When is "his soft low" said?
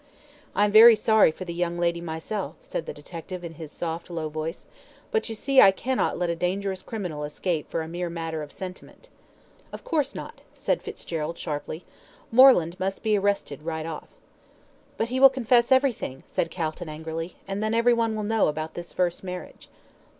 3.53-4.29